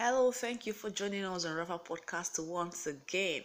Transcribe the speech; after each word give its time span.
Hello, 0.00 0.30
thank 0.30 0.64
you 0.64 0.72
for 0.72 0.90
joining 0.90 1.24
us 1.24 1.44
on 1.44 1.56
Rafa 1.56 1.80
Podcast 1.80 2.38
once 2.38 2.86
again. 2.86 3.42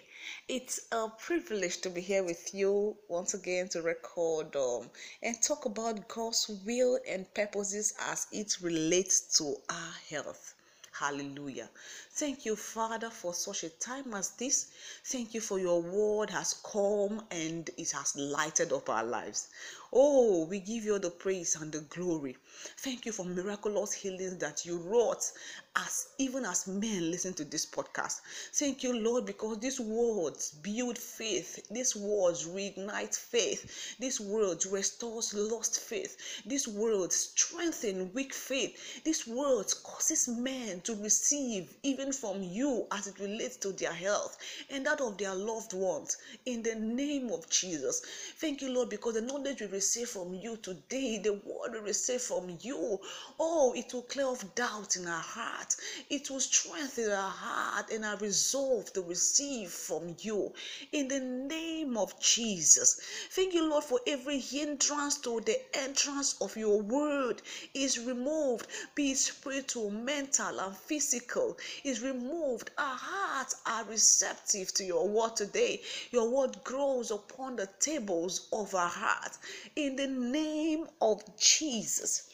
It's 0.47 0.81
a 0.91 1.09
privilege 1.09 1.81
to 1.81 1.89
be 1.89 1.99
here 1.99 2.23
with 2.23 2.53
you 2.53 2.95
once 3.07 3.33
again 3.33 3.69
to 3.69 3.81
record 3.81 4.55
um, 4.55 4.91
and 5.23 5.41
talk 5.41 5.65
about 5.65 6.07
God's 6.07 6.51
will 6.63 6.99
and 7.09 7.25
purposes 7.33 7.95
as 7.99 8.27
it 8.31 8.57
relates 8.61 9.35
to 9.39 9.55
our 9.67 9.93
health. 10.11 10.53
Hallelujah. 10.91 11.71
Thank 12.11 12.45
you, 12.45 12.55
Father, 12.55 13.09
for 13.09 13.33
such 13.33 13.63
a 13.63 13.69
time 13.69 14.13
as 14.13 14.29
this. 14.37 14.67
Thank 15.05 15.33
you 15.33 15.41
for 15.41 15.57
your 15.57 15.81
word 15.81 16.29
has 16.29 16.53
come 16.63 17.23
and 17.31 17.67
it 17.77 17.91
has 17.93 18.15
lighted 18.15 18.71
up 18.71 18.89
our 18.89 19.03
lives. 19.03 19.47
Oh, 19.91 20.45
we 20.45 20.59
give 20.59 20.83
you 20.83 20.99
the 20.99 21.09
praise 21.09 21.55
and 21.55 21.71
the 21.71 21.79
glory. 21.79 22.37
Thank 22.77 23.07
you 23.07 23.11
for 23.11 23.25
miraculous 23.25 23.91
healings 23.91 24.37
that 24.37 24.67
you 24.67 24.77
wrought 24.77 25.31
as 25.75 26.09
even 26.19 26.45
as 26.45 26.67
men 26.67 27.09
listen 27.09 27.33
to 27.33 27.43
this 27.43 27.65
podcast. 27.65 28.21
Thank 28.53 28.83
you, 28.83 28.93
Lord, 28.93 29.25
because 29.25 29.57
these 29.57 29.79
words 29.79 30.51
build 30.51 30.99
faith. 30.99 31.67
These 31.71 31.95
words 31.95 32.47
reignite 32.47 33.15
faith. 33.15 33.97
These 33.99 34.21
words 34.21 34.67
restores 34.67 35.33
lost 35.33 35.79
faith. 35.79 36.15
These 36.45 36.67
words 36.67 37.15
strengthen 37.15 38.13
weak 38.13 38.33
faith. 38.33 39.03
These 39.03 39.25
words 39.25 39.73
causes 39.73 40.27
men 40.27 40.81
to 40.81 40.95
receive 40.95 41.75
even 41.81 42.11
from 42.11 42.43
you 42.43 42.85
as 42.91 43.07
it 43.07 43.19
relates 43.19 43.57
to 43.57 43.71
their 43.71 43.93
health 43.93 44.37
and 44.69 44.85
that 44.85 45.01
of 45.01 45.17
their 45.17 45.33
loved 45.33 45.73
ones. 45.73 46.17
In 46.45 46.61
the 46.61 46.75
name 46.75 47.31
of 47.31 47.49
Jesus. 47.49 48.03
Thank 48.37 48.61
you, 48.61 48.71
Lord, 48.71 48.89
because 48.89 49.15
the 49.15 49.21
knowledge 49.21 49.61
we 49.61 49.67
receive 49.67 50.09
from 50.09 50.35
you 50.35 50.57
today, 50.57 51.17
the 51.17 51.33
word 51.33 51.73
we 51.73 51.79
receive 51.79 52.21
from 52.21 52.57
you, 52.61 52.99
oh, 53.39 53.73
it 53.75 53.91
will 53.91 54.03
clear 54.03 54.27
off 54.27 54.53
doubt 54.53 54.95
in 54.97 55.07
our 55.07 55.21
heart. 55.21 55.62
It 56.09 56.29
will 56.29 56.39
strengthen 56.39 57.11
our 57.11 57.29
heart 57.29 57.89
and 57.91 58.05
our 58.05 58.17
resolve 58.17 58.91
to 58.93 59.01
receive 59.01 59.69
from 59.69 60.15
you. 60.19 60.53
In 60.91 61.07
the 61.07 61.19
name 61.19 61.97
of 61.97 62.19
Jesus. 62.19 62.99
Thank 63.31 63.53
you, 63.53 63.69
Lord, 63.69 63.83
for 63.83 63.99
every 64.07 64.39
hindrance 64.39 65.17
to 65.19 65.41
the 65.41 65.59
entrance 65.77 66.35
of 66.41 66.55
your 66.57 66.81
word 66.81 67.41
is 67.73 67.99
removed, 67.99 68.67
be 68.95 69.11
it 69.11 69.17
spiritual, 69.17 69.89
mental, 69.89 70.59
and 70.59 70.75
physical, 70.75 71.57
is 71.83 72.01
removed. 72.01 72.71
Our 72.77 72.97
hearts 72.97 73.55
are 73.65 73.83
receptive 73.85 74.73
to 74.75 74.83
your 74.83 75.07
word 75.07 75.35
today. 75.35 75.81
Your 76.11 76.29
word 76.29 76.63
grows 76.63 77.11
upon 77.11 77.55
the 77.55 77.69
tables 77.79 78.47
of 78.51 78.73
our 78.75 78.89
heart. 78.89 79.37
In 79.75 79.95
the 79.95 80.07
name 80.07 80.87
of 81.01 81.23
Jesus. 81.37 82.29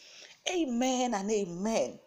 Amen 0.51 1.13
and 1.13 1.29
amen. 1.29 1.99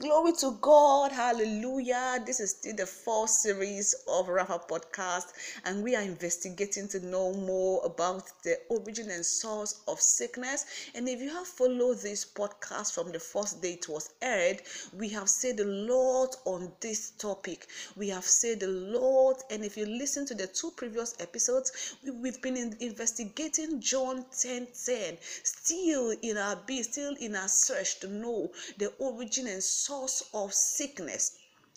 Glory 0.00 0.32
to 0.32 0.52
God. 0.62 1.12
Hallelujah. 1.12 2.22
This 2.24 2.40
is 2.40 2.52
still 2.52 2.74
the 2.74 2.86
fourth 2.86 3.28
series 3.28 3.94
of 4.08 4.28
Rafa 4.30 4.58
podcast, 4.60 5.26
and 5.66 5.84
we 5.84 5.94
are 5.94 6.00
investigating 6.00 6.88
to 6.88 7.04
know 7.04 7.34
more 7.34 7.84
about 7.84 8.22
the 8.42 8.56
origin 8.70 9.10
and 9.10 9.26
source 9.26 9.82
of 9.86 10.00
sickness. 10.00 10.64
And 10.94 11.06
if 11.06 11.20
you 11.20 11.28
have 11.28 11.46
followed 11.46 11.98
this 11.98 12.24
podcast 12.24 12.94
from 12.94 13.12
the 13.12 13.18
first 13.18 13.60
day 13.60 13.74
it 13.74 13.90
was 13.90 14.08
aired, 14.22 14.62
we 14.94 15.10
have 15.10 15.28
said 15.28 15.60
a 15.60 15.66
lot 15.66 16.34
on 16.46 16.72
this 16.80 17.10
topic. 17.18 17.66
We 17.94 18.08
have 18.08 18.24
said 18.24 18.62
a 18.62 18.68
lot, 18.68 19.42
and 19.50 19.62
if 19.66 19.76
you 19.76 19.84
listen 19.84 20.24
to 20.28 20.34
the 20.34 20.46
two 20.46 20.70
previous 20.78 21.14
episodes, 21.20 21.96
we, 22.02 22.30
have 22.30 22.40
been 22.40 22.56
investigating 22.80 23.82
John 23.82 24.24
10 24.40 24.68
10, 24.86 25.18
still 25.42 26.16
in 26.22 26.38
our 26.38 26.56
be 26.56 26.82
still 26.82 27.14
in 27.20 27.36
our 27.36 27.48
search 27.48 28.00
to 28.00 28.08
know 28.08 28.50
the 28.78 28.90
origin 28.98 29.46
and 29.46 29.62
source 29.62 29.89
source 29.90 30.22
of 30.32 30.54
sickness. 30.54 31.32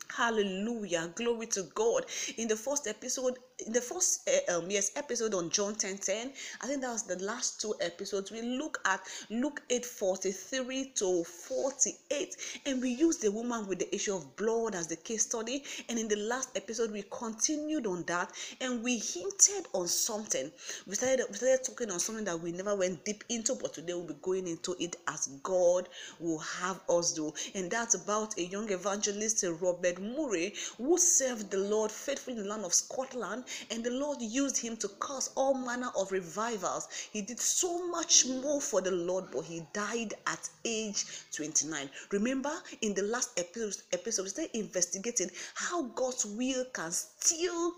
Hallelujah. 0.09 1.11
Glory 1.15 1.47
to 1.47 1.63
God. 1.73 2.05
In 2.37 2.47
the 2.47 2.55
first 2.55 2.87
episode, 2.87 3.39
in 3.65 3.73
the 3.73 3.81
first 3.81 4.29
uh, 4.29 4.57
um, 4.57 4.69
yes 4.69 4.91
episode 4.95 5.33
on 5.33 5.50
John 5.50 5.75
10 5.75 5.97
10, 5.97 6.31
I 6.61 6.67
think 6.67 6.81
that 6.81 6.91
was 6.91 7.03
the 7.03 7.17
last 7.23 7.59
two 7.61 7.73
episodes. 7.81 8.31
We 8.31 8.41
look 8.41 8.79
at 8.85 9.01
Luke 9.29 9.61
8 9.69 9.85
43 9.85 10.91
to 10.95 11.23
48, 11.23 12.35
and 12.67 12.81
we 12.81 12.91
used 12.91 13.22
the 13.23 13.31
woman 13.31 13.67
with 13.67 13.79
the 13.79 13.94
issue 13.95 14.13
of 14.16 14.35
blood 14.35 14.75
as 14.75 14.88
the 14.88 14.95
case 14.95 15.23
study. 15.23 15.63
And 15.89 15.97
in 15.97 16.07
the 16.07 16.17
last 16.17 16.55
episode, 16.55 16.91
we 16.91 17.03
continued 17.09 17.88
on 17.88 18.03
that 18.03 18.31
and 18.61 18.83
we 18.83 18.97
hinted 18.97 19.67
on 19.73 19.88
something. 19.88 20.51
We 20.85 20.95
started, 20.95 21.25
we 21.29 21.35
started 21.35 21.63
talking 21.63 21.89
on 21.89 21.99
something 21.99 22.25
that 22.25 22.39
we 22.39 22.51
never 22.51 22.75
went 22.75 23.03
deep 23.03 23.23
into, 23.29 23.55
but 23.55 23.73
today 23.73 23.94
we'll 23.94 24.07
be 24.07 24.16
going 24.22 24.47
into 24.47 24.75
it 24.79 24.95
as 25.07 25.28
God 25.41 25.89
will 26.19 26.39
have 26.39 26.79
us 26.89 27.13
do. 27.13 27.33
And 27.55 27.72
that's 27.72 27.95
about 27.95 28.38
a 28.38 28.44
young 28.44 28.69
evangelist, 28.72 29.44
Robert 29.59 30.03
Murray, 30.03 30.53
who 30.78 30.97
served 30.97 31.50
the 31.50 31.58
Lord 31.58 31.91
faithfully 31.91 32.38
in 32.38 32.44
the 32.44 32.50
land 32.50 32.66
of 32.66 32.74
Scotland 32.74 33.46
and 33.72 33.84
the 33.84 33.91
Lord 33.91 34.22
used 34.22 34.58
him 34.58 34.78
to 34.78 34.88
cause 34.88 35.31
all 35.36 35.53
manner 35.53 35.90
of 35.97 36.12
revivals. 36.12 36.88
He 37.12 37.22
did 37.22 37.40
so 37.40 37.88
much 37.88 38.25
more 38.25 38.62
for 38.62 38.81
the 38.81 38.91
Lord, 38.91 39.25
but 39.31 39.46
he 39.46 39.66
died 39.74 40.14
at 40.28 40.50
age 40.66 41.06
29. 41.31 41.90
Remember, 42.12 42.52
in 42.81 42.94
the 42.94 43.03
last 43.03 43.40
episode, 43.40 43.81
episode 43.91 44.24
we 44.24 44.30
started 44.30 44.58
investigating 44.58 45.30
how 45.56 45.84
God's 45.84 46.25
will 46.25 46.66
can 46.74 46.91
still 46.91 47.74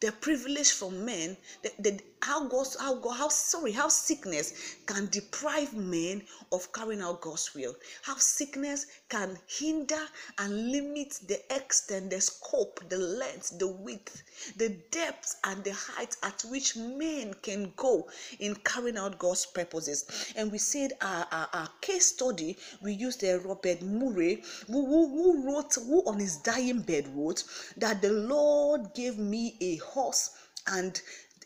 the 0.00 0.12
privilege 0.12 0.70
from 0.72 1.04
men, 1.04 1.36
the, 1.62 1.72
the, 1.78 2.00
how 2.22 2.46
God's 2.48 2.76
how 2.78 2.94
God 2.96 3.16
how 3.16 3.28
sorry 3.28 3.72
how 3.72 3.88
sickness 3.88 4.76
can 4.86 5.06
deprive 5.06 5.74
men 5.74 6.22
of 6.52 6.72
carrying 6.72 7.00
out 7.00 7.20
God's 7.20 7.54
will. 7.54 7.74
How 8.02 8.16
sickness 8.16 8.86
can 9.08 9.38
hinder 9.46 10.00
and 10.38 10.72
limit 10.72 11.18
the 11.26 11.40
extent, 11.54 12.10
the 12.10 12.20
scope, 12.20 12.80
the 12.88 12.98
length, 12.98 13.58
the 13.58 13.68
width, 13.68 14.22
the 14.56 14.70
depth, 14.90 15.36
and 15.44 15.62
the 15.64 15.72
height 15.72 16.16
at 16.22 16.42
which 16.42 16.76
men 16.76 17.34
can 17.42 17.72
go 17.76 18.08
in 18.38 18.54
carrying 18.56 18.98
out 18.98 19.18
God's 19.18 19.46
purposes. 19.46 20.32
And 20.36 20.50
we 20.52 20.58
said 20.58 20.92
our, 21.00 21.26
our, 21.30 21.48
our 21.52 21.68
case 21.80 22.06
study 22.06 22.56
we 22.82 22.92
used 22.92 23.20
the 23.20 23.40
Robert 23.40 23.82
Murray 23.82 24.42
who, 24.66 24.86
who, 24.86 25.08
who 25.08 25.46
wrote 25.46 25.74
who 25.74 26.02
on 26.06 26.18
his 26.18 26.36
dying 26.38 26.80
bed 26.80 27.08
wrote 27.14 27.44
that 27.76 28.02
the 28.02 28.12
Lord 28.12 28.94
gave 28.94 29.18
me 29.18 29.56
a 29.60 29.76
horse 29.94 30.30
and 30.66 31.00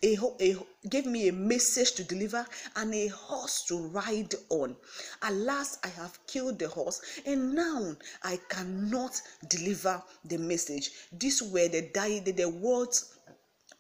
a, 0.05 0.19
a, 0.41 0.57
gave 0.89 1.07
me 1.07 1.29
a 1.29 1.33
message 1.33 1.93
to 1.93 2.05
deliver 2.05 2.45
and 2.77 2.93
a 2.95 3.07
horse 3.09 3.65
to 3.67 3.79
ride 3.79 4.35
on. 4.51 4.77
Alas, 5.23 5.79
I 5.85 5.89
have 5.89 6.19
killed 6.27 6.59
the 6.59 6.69
horse, 6.69 7.01
and 7.25 7.55
now 7.55 7.95
I 8.23 8.41
cannot 8.49 9.21
deliver 9.49 10.03
the 10.25 10.39
message. 10.39 10.91
These 11.13 11.43
were 11.43 11.69
the, 11.69 11.89
the, 12.25 12.33
the 12.33 12.49
words 12.49 13.17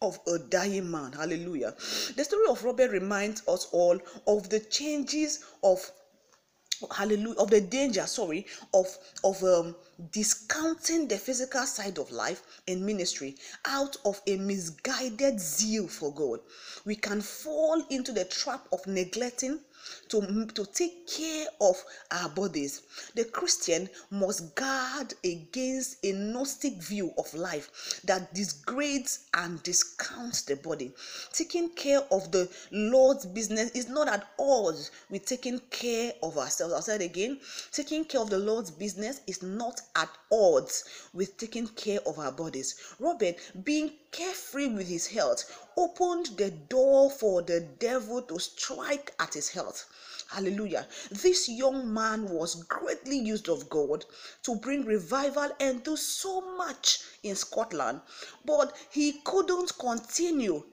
of 0.01 0.19
a 0.27 0.39
dying 0.39 0.91
man. 0.91 1.13
Hallelujah. 1.13 1.75
The 2.17 2.25
story 2.25 2.47
of 2.49 2.65
Robert 2.65 2.91
reminds 2.91 3.47
us 3.49 3.69
all 3.73 3.99
of 4.27 4.49
the 4.49 4.61
changes 4.61 5.45
of 5.63 5.91
hallelujah 6.91 7.39
of 7.39 7.51
the 7.51 7.61
danger 7.61 8.07
sorry 8.07 8.47
of 8.75 8.87
of 9.25 9.43
um 9.45 9.75
discounting 10.11 11.07
the 11.07 11.17
physical 11.17 11.65
side 11.65 11.99
of 11.99 12.11
life 12.11 12.43
and 12.67 12.85
ministry 12.85 13.37
out 13.65 13.97
of 14.05 14.21
a 14.27 14.37
misguided 14.37 15.39
zeal 15.39 15.87
for 15.87 16.13
god. 16.13 16.41
We 16.85 16.97
can 16.97 17.21
fall 17.21 17.85
into 17.91 18.13
the 18.13 18.25
trap 18.25 18.67
of 18.73 18.87
neglecting 18.87 19.61
to, 20.09 20.47
to 20.47 20.67
take 20.67 21.07
care 21.07 21.47
of 21.61 21.77
our 22.11 22.29
bodies. 22.29 22.83
The 23.15 23.25
Christian 23.25 23.89
must 24.11 24.55
guard 24.55 25.15
against 25.25 26.05
a 26.05 26.13
Gnostic 26.13 26.75
view 26.83 27.13
of 27.19 27.33
life 27.35 28.01
that 28.05 28.35
degrades 28.35 29.27
and 29.35 29.63
discounts 29.63 30.43
the 30.43 30.57
body. 30.57 30.93
Taking 31.33 31.71
care 31.71 32.03
of 32.11 32.31
the 32.33 32.49
Lord's 32.71 33.27
business 33.27 33.71
is 33.71 33.89
not 33.89 34.09
at 34.09 34.27
odds 34.39 34.91
with 35.11 35.25
taking 35.25 35.61
care 35.71 36.13
of 36.23 36.39
ourselves. 36.39 36.75
I'll 36.75 36.83
say 36.83 36.97
it 36.97 37.03
again. 37.03 37.39
Taking 37.71 38.05
care 38.05 38.21
of 38.21 38.31
the 38.31 38.39
Lord's 38.39 38.71
business 38.71 39.21
is 39.27 39.43
not 39.43 39.81
at 39.97 40.11
odds 40.31 40.85
with 41.13 41.37
taking 41.37 41.69
care 41.69 42.01
of 42.07 42.19
our 42.19 42.33
bodies. 42.33 42.77
Robert, 42.99 43.37
being 43.65 43.93
carefree 44.11 44.69
with 44.69 44.89
his 44.89 45.07
health, 45.07 45.45
opened 45.77 46.27
the 46.37 46.51
door 46.51 47.11
for 47.11 47.43
the 47.43 47.61
devil 47.79 48.21
to 48.23 48.39
strike 48.39 49.15
at 49.19 49.35
his 49.35 49.49
health. 49.49 49.72
Hallelujah. 50.29 50.87
This 51.11 51.49
young 51.49 51.93
man 51.93 52.29
was 52.29 52.65
greatly 52.65 53.19
used 53.19 53.49
of 53.49 53.69
God 53.69 54.05
to 54.45 54.57
bring 54.57 54.85
revival 54.85 55.51
and 55.61 55.83
do 55.83 55.97
so 55.97 56.41
much 56.57 57.01
in 57.23 57.37
Scotland, 57.37 58.01
but 58.45 58.75
he 58.91 59.21
couldn't 59.25 59.77
continue 59.79 60.65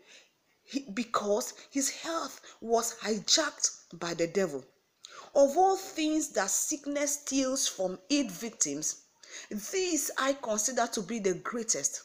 because 0.94 1.54
his 1.72 1.90
health 1.90 2.42
was 2.62 2.96
hijacked 3.02 3.72
by 3.94 4.14
the 4.14 4.28
devil. 4.28 4.64
Of 5.36 5.58
all 5.58 5.76
things 5.76 6.30
that 6.30 6.50
sickness 6.50 7.20
steals 7.20 7.68
from 7.68 8.00
its 8.10 8.34
victims, 8.34 9.04
these 9.72 10.10
I 10.18 10.34
consider 10.34 10.88
to 10.88 11.02
be 11.02 11.20
the 11.20 11.34
greatest. 11.34 12.04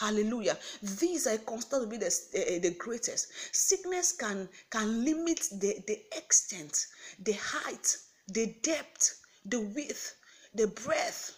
Hallelujah. 0.00 0.56
These 0.82 1.26
are 1.26 1.36
consider 1.36 1.82
to 1.82 1.86
be 1.86 1.98
the, 1.98 2.06
uh, 2.06 2.58
the 2.62 2.74
greatest. 2.78 3.28
Sickness 3.54 4.12
can 4.12 4.48
can 4.70 5.04
limit 5.04 5.46
the, 5.52 5.84
the 5.86 6.00
extent, 6.16 6.86
the 7.18 7.32
height, 7.32 7.98
the 8.28 8.46
depth, 8.62 9.20
the 9.44 9.60
width, 9.60 10.14
the 10.54 10.68
breadth, 10.68 11.36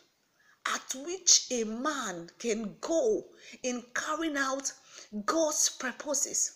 at 0.72 0.94
which 1.04 1.48
a 1.50 1.64
man 1.64 2.30
can 2.38 2.76
go 2.80 3.24
in 3.64 3.82
carrying 3.96 4.36
out 4.36 4.72
God's 5.26 5.68
purposes. 5.68 6.52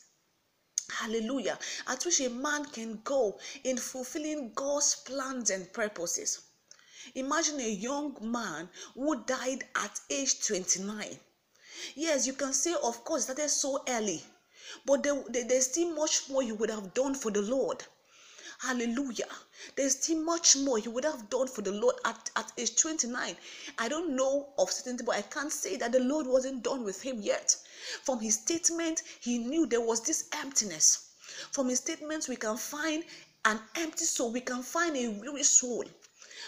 Hallelujah. 0.89 1.59
At 1.89 2.05
which 2.05 2.21
a 2.21 2.31
man 2.31 2.67
can 2.67 3.01
go 3.03 3.41
in 3.65 3.79
fulfilling 3.79 4.53
God's 4.55 4.95
plans 4.95 5.51
and 5.51 5.73
purposes. 5.73 6.41
Imagine 7.17 7.59
a 7.59 7.69
young 7.69 8.17
man 8.21 8.69
who 8.95 9.25
died 9.25 9.65
at 9.75 9.99
age 10.09 10.47
29. 10.47 11.19
Yes, 11.95 12.27
you 12.27 12.33
can 12.33 12.53
say, 12.53 12.75
of 12.83 13.05
course, 13.05 13.27
that 13.27 13.39
is 13.39 13.53
so 13.53 13.83
early, 13.89 14.23
but 14.85 15.03
there, 15.03 15.23
there, 15.29 15.45
there's 15.45 15.67
still 15.67 15.95
much 15.95 16.29
more 16.29 16.43
you 16.43 16.55
would 16.57 16.71
have 16.71 16.95
done 16.95 17.15
for 17.15 17.31
the 17.31 17.43
Lord. 17.43 17.85
Hallelujah. 18.59 19.29
There's 19.77 19.99
still 19.99 20.23
much 20.23 20.57
more 20.57 20.79
you 20.79 20.91
would 20.91 21.05
have 21.05 21.29
done 21.29 21.47
for 21.47 21.61
the 21.61 21.73
Lord 21.73 21.97
at, 22.05 22.31
at 22.37 22.53
age 22.57 22.75
29. 22.77 23.37
I 23.79 23.89
don't 23.89 24.17
know 24.17 24.49
of 24.59 24.73
certainty, 24.73 25.05
but 25.05 25.17
I 25.17 25.23
can't 25.23 25.53
say 25.53 25.77
that 25.77 25.93
the 25.93 26.01
Lord 26.01 26.27
wasn't 26.27 26.63
done 26.63 26.83
with 26.83 27.03
him 27.03 27.21
yet. 27.21 27.55
From 28.03 28.21
his 28.21 28.37
statement, 28.37 29.03
he 29.21 29.39
knew 29.39 29.67
there 29.67 29.83
was 29.83 30.01
this 30.01 30.29
emptiness. 30.33 31.11
From 31.53 31.69
his 31.69 31.81
statements, 31.81 32.29
we 32.29 32.37
can 32.37 32.57
find 32.57 33.05
an 33.45 33.61
empty 33.75 34.05
soul, 34.05 34.33
we 34.33 34.41
can 34.41 34.63
find 34.63 34.97
a 34.97 35.09
weary 35.09 35.43
soul. 35.45 35.85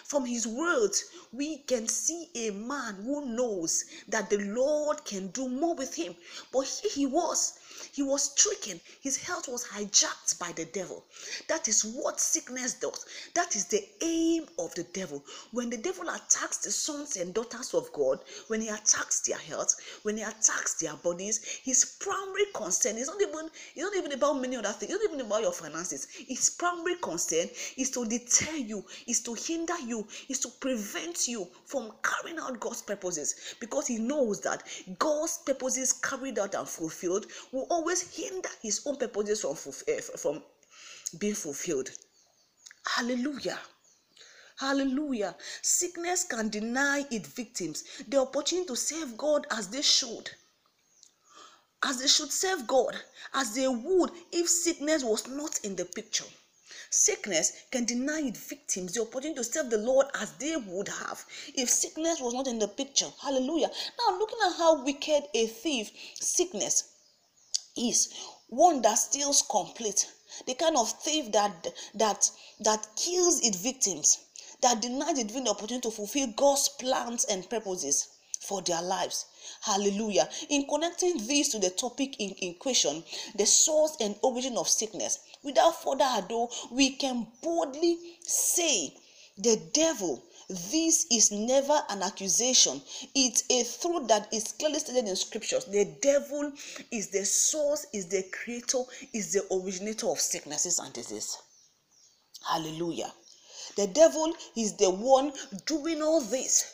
From 0.05 0.25
his 0.27 0.47
words, 0.47 1.05
we 1.33 1.59
can 1.59 1.89
see 1.89 2.31
a 2.35 2.50
man 2.50 2.97
who 2.97 3.27
knows 3.27 3.85
that 4.09 4.31
the 4.31 4.39
Lord 4.39 5.05
can 5.05 5.29
do 5.29 5.49
more 5.49 5.75
with 5.75 5.95
him. 5.95 6.15
But 6.53 6.67
here 6.69 6.91
he 6.95 7.06
was 7.06 7.55
he 7.93 8.03
was 8.03 8.23
stricken. 8.23 8.81
His 9.01 9.17
health 9.17 9.49
was 9.49 9.65
hijacked 9.65 10.39
by 10.39 10.53
the 10.53 10.65
devil. 10.67 11.05
That 11.49 11.69
is 11.69 11.85
what 11.85 12.21
sickness 12.21 12.75
does. 12.75 13.07
That 13.35 13.57
is 13.57 13.67
the 13.67 13.87
aim 14.01 14.47
of 14.59 14.75
the 14.75 14.85
devil. 14.85 15.25
When 15.53 15.71
the 15.71 15.77
devil 15.77 16.09
attacks 16.09 16.59
the 16.59 16.71
sons 16.71 17.17
and 17.17 17.35
daughters 17.35 17.75
of 17.75 17.93
God, 17.93 18.21
when 18.49 18.61
he 18.61 18.69
attacks 18.69 19.21
their 19.21 19.39
health, 19.39 19.75
when 20.03 20.17
he 20.17 20.23
attacks 20.23 20.75
their 20.75 20.95
bodies, 20.95 21.45
his 21.63 21.85
primary 21.99 22.47
concern 22.55 22.97
is 22.97 23.07
not 23.07 23.21
even 23.21 23.51
it's 23.75 23.85
not 23.85 23.97
even 23.97 24.13
about 24.13 24.41
many 24.41 24.57
other 24.57 24.73
things. 24.73 24.93
It's 24.93 25.03
not 25.03 25.13
even 25.13 25.27
about 25.27 25.43
your 25.43 25.53
finances. 25.53 26.07
His 26.11 26.51
primary 26.51 26.97
concern 26.97 27.49
is 27.77 27.91
to 27.93 28.05
deter 28.07 28.57
you, 28.57 28.85
is 29.07 29.21
to 29.21 29.35
hinder 29.35 29.79
you, 29.87 30.07
is 30.29 30.41
to 30.41 30.49
prevent 30.61 31.29
you 31.29 31.49
from 31.65 31.93
carrying 32.03 32.39
out 32.39 32.61
God's 32.61 32.83
purposes 32.83 33.57
because 33.61 33.87
he 33.87 33.99
knows 33.99 34.41
that 34.43 34.63
God's 34.99 35.39
purposes 35.45 35.93
carried 35.93 36.39
out 36.39 36.55
and 36.55 36.69
fulfilled 36.69 37.27
will 37.53 37.67
always 37.69 38.17
hinder 38.17 38.49
his 38.62 38.82
own 38.87 38.97
purposes 38.97 39.41
from, 39.41 39.73
uh, 39.94 40.00
from 40.19 40.43
being 41.19 41.35
fulfilled. 41.35 41.91
Hallelujah. 42.87 43.59
Hallelujah. 44.59 45.37
Sickness 45.62 46.25
can 46.25 46.49
deny 46.49 47.05
its 47.11 47.29
victims 47.29 47.85
the 48.09 48.19
opportunity 48.19 48.67
to 48.67 48.76
serve 48.76 49.17
God 49.17 49.47
as 49.50 49.69
they 49.69 49.82
should. 49.82 50.31
As 51.85 52.00
they 52.00 52.09
should 52.09 52.32
serve 52.32 52.67
God, 52.67 52.97
as 53.35 53.55
they 53.55 53.69
would 53.69 54.11
if 54.32 54.49
sickness 54.49 55.05
was 55.05 55.29
not 55.29 55.61
in 55.62 55.76
the 55.76 55.85
picture. 55.85 56.25
Sickness 56.91 57.53
can 57.71 57.85
deny 57.85 58.21
its 58.21 58.41
victims 58.41 58.94
the 58.94 59.03
opportunity 59.03 59.37
to 59.37 59.44
serve 59.44 59.71
the 59.71 59.79
Lord 59.79 60.06
as 60.14 60.32
they 60.38 60.56
would 60.56 60.88
have 60.88 61.25
if 61.55 61.69
sickness 61.71 62.21
was 62.21 62.35
not 62.35 62.49
in 62.49 62.59
the 62.59 62.67
picture. 62.67 63.11
Hallelujah. 63.23 63.71
Now, 63.99 64.19
looking 64.19 64.38
at 64.44 64.56
how 64.56 64.82
wicked 64.82 65.25
a 65.35 65.47
thief 65.47 65.91
sickness 66.14 66.94
is 67.79 68.13
one 68.49 68.83
that 68.83 68.95
steals 68.95 69.43
complete. 69.43 70.07
The 70.47 70.55
kind 70.55 70.77
of 70.77 70.91
thief 71.03 71.33
that 71.33 71.67
that 71.95 72.31
that 72.61 72.87
kills 72.97 73.41
its 73.41 73.57
victims 73.59 74.19
that 74.61 74.81
denies 74.83 75.19
it 75.19 75.29
the 75.29 75.51
opportunity 75.51 75.89
to 75.89 75.91
fulfill 75.91 76.27
god's 76.37 76.69
plans 76.69 77.25
and 77.25 77.49
purposes 77.49 78.09
for 78.41 78.63
their 78.63 78.83
lives. 78.83 79.27
Hallelujah. 79.63 80.29
In 80.49 80.67
connecting 80.67 81.19
this 81.27 81.49
to 81.51 81.59
the 81.59 81.71
topic 81.71 82.21
in, 82.21 82.31
in 82.31 82.55
question 82.55 83.03
the 83.35 83.47
source 83.47 83.97
and 84.01 84.17
origin 84.23 84.57
of 84.57 84.69
sickness 84.69 85.19
without 85.43 85.83
further 85.83 86.09
ado 86.17 86.49
we 86.71 86.91
can 86.91 87.27
boldly 87.43 87.99
say 88.23 88.95
the 89.37 89.57
devil 89.73 90.23
this 90.49 91.06
is 91.11 91.31
never 91.31 91.79
an 91.91 92.03
accusation. 92.03 92.81
It's 93.15 93.45
a 93.50 93.65
truth 93.83 94.09
that 94.09 94.33
is 94.33 94.53
clearly 94.53 94.79
stated 94.79 95.06
in 95.06 95.15
scriptures. 95.15 95.67
The 95.67 95.97
devil 96.00 96.53
is 96.91 97.09
the 97.09 97.25
source, 97.27 97.85
is 97.93 98.06
the 98.06 98.25
creator, 98.33 98.83
is 99.12 99.33
the 99.33 99.45
originator 99.55 100.09
of 100.09 100.19
sicknesses 100.19 100.79
and 100.79 100.93
disease. 100.95 101.37
Hallelujah. 102.49 103.12
The 103.77 103.89
devil 103.89 104.33
is 104.56 104.77
the 104.77 104.91
one 104.91 105.33
doing 105.67 106.00
all 106.00 106.23
this. 106.23 106.73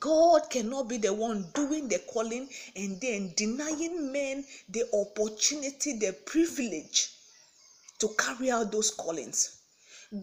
God 0.00 0.48
cannot 0.48 0.88
be 0.88 0.96
the 0.96 1.12
one 1.12 1.50
doing 1.54 1.88
the 1.88 1.98
calling 2.10 2.48
and 2.74 2.98
then 3.02 3.34
denying 3.36 4.10
men 4.10 4.46
the 4.70 4.84
opportunity, 4.94 5.98
the 5.98 6.16
privilege 6.24 7.10
to 7.98 8.08
carry 8.18 8.50
out 8.50 8.72
those 8.72 8.90
callings. 8.90 9.58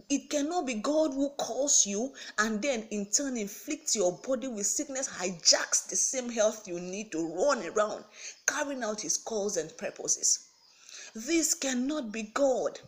It 0.08 0.30
cannot 0.30 0.64
be 0.64 0.74
God 0.74 1.12
who 1.12 1.28
calls 1.30 1.84
you 1.84 2.14
and 2.38 2.62
then 2.62 2.88
in 2.90 3.10
turn 3.10 3.36
inflicts 3.36 3.94
your 3.94 4.12
body 4.18 4.48
with 4.48 4.66
sickness, 4.66 5.06
hijacks 5.06 5.86
the 5.86 5.96
same 5.96 6.30
health 6.30 6.66
you 6.66 6.80
need 6.80 7.12
to 7.12 7.28
run 7.28 7.62
around, 7.66 8.04
carrying 8.46 8.82
out 8.82 9.02
his 9.02 9.18
calls 9.18 9.58
and 9.58 9.76
purposes. 9.76 10.46
This 11.14 11.52
cannot 11.52 12.10
be 12.10 12.22
God. 12.22 12.80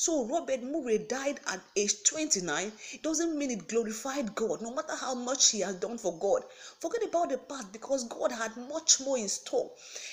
So 0.00 0.26
Robert 0.26 0.62
Murray 0.62 0.98
died 0.98 1.40
at 1.48 1.60
age 1.74 2.04
29. 2.04 2.70
It 2.92 3.02
doesn't 3.02 3.36
mean 3.36 3.50
it 3.50 3.66
glorified 3.66 4.32
God, 4.36 4.62
no 4.62 4.72
matter 4.72 4.94
how 4.94 5.12
much 5.12 5.50
he 5.50 5.58
has 5.58 5.74
done 5.74 5.98
for 5.98 6.16
God. 6.20 6.44
Forget 6.78 7.02
about 7.02 7.30
the 7.30 7.38
past 7.38 7.72
because 7.72 8.04
God 8.04 8.30
had 8.30 8.56
much 8.56 9.00
more 9.00 9.18
in 9.18 9.28
store. 9.28 9.72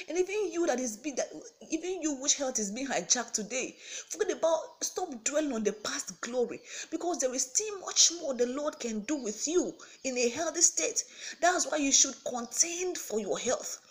And 0.09 0.17
even 0.17 0.51
you 0.51 0.65
that 0.65 0.79
is 0.79 0.97
being 0.97 1.17
that 1.17 1.31
even 1.69 2.01
you 2.01 2.15
which 2.15 2.33
health 2.33 2.57
is 2.57 2.71
being 2.71 2.87
hijacked 2.87 3.33
today, 3.33 3.77
forget 4.09 4.35
about 4.35 4.83
stop 4.83 5.23
dwelling 5.23 5.53
on 5.53 5.63
the 5.63 5.73
past 5.73 6.19
glory 6.19 6.61
because 6.89 7.19
there 7.19 7.35
is 7.35 7.43
still 7.43 7.79
much 7.81 8.11
more 8.19 8.33
the 8.33 8.47
Lord 8.47 8.79
can 8.79 9.01
do 9.01 9.17
with 9.17 9.47
you 9.47 9.75
in 10.03 10.17
a 10.17 10.29
healthy 10.29 10.61
state. 10.61 11.03
That's 11.41 11.67
why 11.67 11.77
you 11.77 11.91
should 11.91 12.15
contend 12.23 12.97
for 12.97 13.19
your 13.19 13.37
health. 13.37 13.81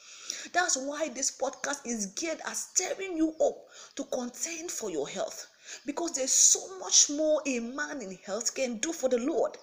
That's 0.52 0.76
why 0.76 1.08
this 1.08 1.30
podcast 1.30 1.86
is 1.86 2.06
geared 2.06 2.40
at 2.46 2.56
stirring 2.56 3.16
you 3.16 3.34
up 3.40 3.56
to 3.96 4.04
contend 4.04 4.70
for 4.70 4.90
your 4.90 5.08
health 5.08 5.46
because 5.86 6.12
there's 6.12 6.32
so 6.32 6.78
much 6.78 7.08
more 7.10 7.42
a 7.46 7.60
man 7.60 8.02
in 8.02 8.18
health 8.26 8.54
can 8.54 8.78
do 8.78 8.92
for 8.92 9.08
the 9.08 9.18
Lord. 9.18 9.56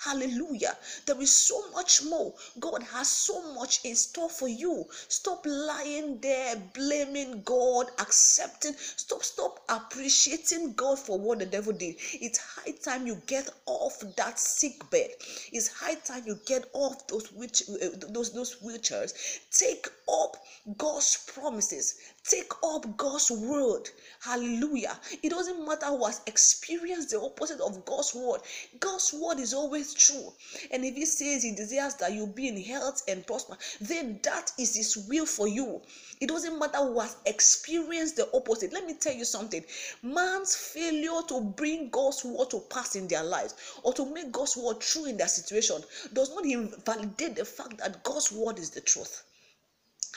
Hallelujah. 0.00 0.76
There 1.06 1.20
is 1.20 1.32
so 1.32 1.70
much 1.72 2.04
more. 2.04 2.32
God 2.60 2.84
has 2.84 3.08
so 3.08 3.52
much 3.54 3.80
in 3.84 3.96
store 3.96 4.30
for 4.30 4.46
you. 4.46 4.86
Stop 5.08 5.44
lying 5.44 6.20
there, 6.20 6.54
blaming 6.72 7.42
God, 7.42 7.86
accepting. 7.98 8.74
Stop, 8.74 9.24
stop 9.24 9.60
appreciating 9.68 10.74
God 10.74 11.00
for 11.00 11.18
what 11.18 11.40
the 11.40 11.46
devil 11.46 11.72
did. 11.72 11.96
It's 12.14 12.38
high 12.38 12.72
time 12.82 13.08
you 13.08 13.20
get 13.26 13.50
off 13.66 13.98
that 14.16 14.38
sick 14.38 14.88
bed. 14.90 15.10
It's 15.52 15.66
high 15.68 15.96
time 15.96 16.22
you 16.26 16.38
get 16.46 16.68
off 16.74 17.06
those 17.08 17.32
which 17.32 17.62
uh, 17.68 17.88
those 18.10 18.32
those 18.32 18.56
wheelchairs. 18.64 19.12
Take 19.50 19.88
up 20.08 20.36
God's 20.76 21.24
promises. 21.34 21.96
Take 22.28 22.52
up 22.62 22.96
God's 22.98 23.30
word. 23.30 23.88
Hallelujah. 24.20 25.00
It 25.22 25.30
doesn't 25.30 25.66
matter 25.66 25.86
who 25.86 26.04
has 26.04 26.20
experienced 26.26 27.10
the 27.10 27.20
opposite 27.20 27.58
of 27.60 27.86
God's 27.86 28.14
word. 28.14 28.42
God's 28.78 29.14
word 29.14 29.38
is 29.38 29.54
always 29.54 29.94
true. 29.94 30.32
And 30.70 30.84
if 30.84 30.94
He 30.94 31.06
says 31.06 31.42
He 31.42 31.54
desires 31.54 31.94
that 31.94 32.12
you 32.12 32.26
be 32.26 32.48
in 32.48 32.60
health 32.62 33.02
and 33.08 33.26
prosper, 33.26 33.56
then 33.80 34.20
that 34.24 34.52
is 34.58 34.76
His 34.76 35.08
will 35.08 35.24
for 35.24 35.48
you. 35.48 35.80
It 36.20 36.28
doesn't 36.28 36.58
matter 36.58 36.78
who 36.78 37.00
has 37.00 37.16
experienced 37.24 38.16
the 38.16 38.28
opposite. 38.34 38.74
Let 38.74 38.84
me 38.84 38.94
tell 38.94 39.14
you 39.14 39.24
something 39.24 39.64
man's 40.02 40.54
failure 40.54 41.22
to 41.28 41.40
bring 41.40 41.88
God's 41.88 42.24
word 42.24 42.50
to 42.50 42.60
pass 42.60 42.94
in 42.94 43.08
their 43.08 43.24
lives 43.24 43.54
or 43.82 43.94
to 43.94 44.04
make 44.04 44.32
God's 44.32 44.56
word 44.56 44.80
true 44.80 45.06
in 45.06 45.16
their 45.16 45.28
situation 45.28 45.82
does 46.12 46.28
not 46.34 46.44
invalidate 46.44 47.36
the 47.36 47.44
fact 47.44 47.78
that 47.78 48.02
God's 48.04 48.30
word 48.32 48.58
is 48.58 48.70
the 48.70 48.80
truth. 48.82 49.22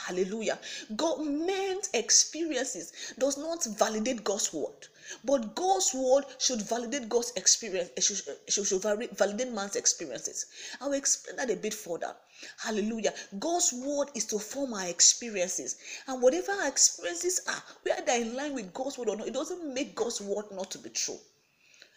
Hallelujah. 0.05 0.57
God 0.95 1.21
man's 1.21 1.89
experiences 1.93 3.13
does 3.19 3.37
not 3.37 3.63
validate 3.77 4.23
God's 4.23 4.51
word. 4.51 4.87
But 5.23 5.55
God's 5.55 5.93
word 5.93 6.25
should 6.39 6.61
validate 6.61 7.09
God's 7.09 7.33
experience, 7.35 7.91
it 7.95 8.03
should, 8.03 8.21
it 8.47 8.51
should 8.51 8.81
validate 8.81 9.51
man's 9.51 9.75
experiences. 9.75 10.47
I 10.79 10.85
will 10.85 10.93
explain 10.93 11.35
that 11.35 11.51
a 11.51 11.55
bit 11.55 11.73
further. 11.73 12.15
Hallelujah. 12.57 13.13
God's 13.39 13.73
word 13.73 14.09
is 14.15 14.25
to 14.27 14.39
form 14.39 14.73
our 14.73 14.87
experiences. 14.87 15.75
And 16.07 16.21
whatever 16.21 16.51
our 16.51 16.67
experiences 16.67 17.41
are, 17.47 17.63
whether 17.83 18.01
they're 18.03 18.21
in 18.21 18.35
line 18.35 18.55
with 18.55 18.73
God's 18.73 18.97
word 18.97 19.09
or 19.09 19.17
not, 19.17 19.27
it 19.27 19.33
doesn't 19.33 19.73
make 19.73 19.95
God's 19.95 20.21
word 20.21 20.45
not 20.51 20.71
to 20.71 20.77
be 20.77 20.89
true. 20.89 21.19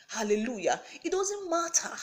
Hallelujah. 0.08 0.80
It 1.02 1.12
doesn't 1.12 1.48
matter. 1.48 1.94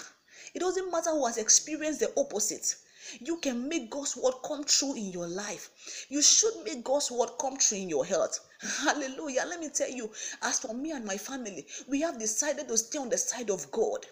It 0.54 0.60
doesn't 0.60 0.92
matter 0.92 1.12
who 1.12 1.26
has 1.28 1.38
experienced 1.38 2.00
the 2.00 2.12
opposite. 2.18 2.76
You 3.20 3.38
can 3.38 3.68
make 3.68 3.90
God's 3.90 4.16
word 4.16 4.36
come 4.46 4.64
true 4.64 4.94
in 4.96 5.12
your 5.12 5.28
life. 5.28 6.06
You 6.10 6.22
should 6.22 6.64
make 6.64 6.84
God's 6.84 7.12
word 7.12 7.32
come 7.40 7.58
true 7.58 7.78
in 7.78 7.90
your 7.90 8.06
health. 8.06 8.40
Hallelujah. 8.84 9.46
Let 9.48 9.60
me 9.60 9.70
tell 9.70 9.90
you, 9.90 10.12
as 10.42 10.60
for 10.60 10.74
me 10.74 10.92
and 10.92 11.06
my 11.06 11.18
family, 11.18 11.66
we 11.88 12.02
have 12.02 12.20
decided 12.20 12.68
to 12.68 12.78
stay 12.78 13.00
on 13.00 13.10
the 13.10 13.18
side 13.18 13.50
of 13.50 13.72
God. 13.72 14.06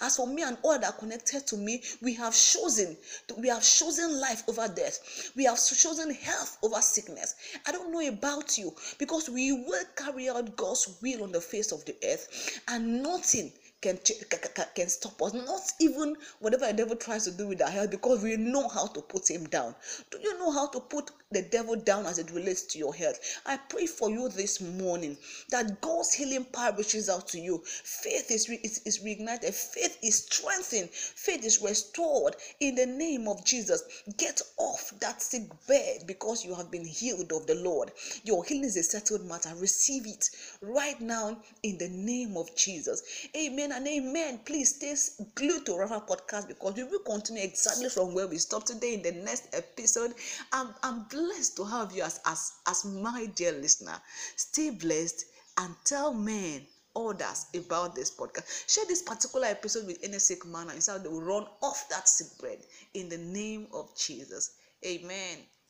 As 0.00 0.16
for 0.16 0.26
me 0.26 0.42
and 0.42 0.58
all 0.62 0.78
that 0.78 0.84
are 0.84 0.92
connected 0.92 1.46
to 1.46 1.56
me, 1.56 1.82
we 2.02 2.12
have 2.14 2.34
chosen, 2.34 2.96
we 3.38 3.48
have 3.48 3.62
chosen 3.62 4.20
life 4.20 4.42
over 4.46 4.68
death. 4.68 5.32
We 5.34 5.44
have 5.44 5.58
chosen 5.58 6.12
health 6.12 6.58
over 6.62 6.82
sickness. 6.82 7.34
I 7.66 7.72
don't 7.72 7.90
know 7.90 8.06
about 8.06 8.58
you 8.58 8.74
because 8.98 9.30
we 9.30 9.52
will 9.52 9.84
carry 9.96 10.28
out 10.28 10.56
God's 10.56 10.98
will 11.00 11.22
on 11.22 11.32
the 11.32 11.40
face 11.40 11.72
of 11.72 11.84
the 11.86 11.96
earth, 12.04 12.60
and 12.68 13.02
nothing 13.02 13.50
can, 13.80 13.98
can 14.74 14.88
stop 14.88 15.20
us. 15.22 15.34
Not 15.34 15.60
even 15.80 16.16
whatever 16.40 16.66
the 16.66 16.72
devil 16.72 16.96
tries 16.96 17.24
to 17.24 17.30
do 17.30 17.46
with 17.48 17.62
our 17.62 17.70
health, 17.70 17.90
because 17.90 18.22
we 18.22 18.36
know 18.36 18.68
how 18.68 18.86
to 18.88 19.00
put 19.00 19.30
him 19.30 19.44
down. 19.46 19.74
Do 20.10 20.18
you 20.20 20.38
know 20.38 20.50
how 20.50 20.68
to 20.68 20.80
put 20.80 21.10
the 21.30 21.42
devil 21.42 21.76
down 21.76 22.06
as 22.06 22.18
it 22.18 22.30
relates 22.32 22.62
to 22.62 22.78
your 22.78 22.94
health? 22.94 23.18
I 23.46 23.56
pray 23.56 23.86
for 23.86 24.10
you 24.10 24.28
this 24.28 24.60
morning 24.60 25.16
that 25.50 25.80
God's 25.80 26.12
healing 26.12 26.44
power 26.44 26.74
reaches 26.76 27.08
out 27.08 27.28
to 27.28 27.38
you. 27.38 27.62
Faith 27.64 28.30
is, 28.30 28.48
re- 28.48 28.60
is, 28.64 28.80
is 28.84 28.98
reignited, 28.98 29.54
faith 29.54 29.98
is 30.02 30.24
strengthened, 30.24 30.90
faith 30.90 31.44
is 31.44 31.60
restored 31.62 32.34
in 32.60 32.74
the 32.74 32.86
name 32.86 33.28
of 33.28 33.44
Jesus. 33.44 33.82
Get 34.16 34.40
off 34.56 34.92
that 35.00 35.22
sick 35.22 35.44
bed 35.68 36.04
because 36.06 36.44
you 36.44 36.54
have 36.54 36.70
been 36.70 36.84
healed 36.84 37.32
of 37.32 37.46
the 37.46 37.54
Lord. 37.54 37.92
Your 38.24 38.44
healing 38.44 38.64
is 38.64 38.76
a 38.76 38.82
settled 38.82 39.24
matter. 39.24 39.50
Receive 39.56 40.06
it 40.06 40.30
right 40.62 41.00
now 41.00 41.38
in 41.62 41.78
the 41.78 41.88
name 41.88 42.36
of 42.36 42.54
Jesus. 42.56 43.02
Amen 43.36 43.67
amen 43.68 43.86
and 43.86 43.88
amen. 43.88 44.40
Please 44.44 44.76
stay 44.76 44.94
glued 45.34 45.66
to 45.66 45.76
Rafa 45.76 46.00
Podcast 46.00 46.48
because 46.48 46.74
we 46.74 46.84
will 46.84 47.00
continue 47.00 47.42
exactly 47.42 47.88
from 47.88 48.14
where 48.14 48.26
we 48.26 48.38
stopped 48.38 48.68
today 48.68 48.94
in 48.94 49.02
the 49.02 49.12
next 49.12 49.48
episode. 49.54 50.14
I'm, 50.52 50.68
I'm 50.82 51.04
blessed 51.04 51.56
to 51.56 51.64
have 51.64 51.92
you 51.92 52.02
as, 52.02 52.20
as, 52.26 52.52
as 52.66 52.84
my 52.84 53.26
dear 53.34 53.52
listener. 53.52 53.96
Stay 54.36 54.70
blessed 54.70 55.24
and 55.58 55.74
tell 55.84 56.14
men 56.14 56.62
others 56.96 57.46
about 57.54 57.94
this 57.94 58.10
podcast. 58.10 58.70
Share 58.72 58.86
this 58.86 59.02
particular 59.02 59.46
episode 59.46 59.86
with 59.86 59.98
any 60.02 60.18
sick 60.18 60.46
man 60.46 60.70
and 60.70 60.82
so 60.82 60.98
they 60.98 61.08
will 61.08 61.22
run 61.22 61.46
off 61.62 61.88
that 61.90 62.08
sick 62.08 62.38
bread 62.40 62.58
in 62.94 63.08
the 63.08 63.18
name 63.18 63.66
of 63.72 63.96
Jesus. 63.98 64.52
Amen. 64.86 65.38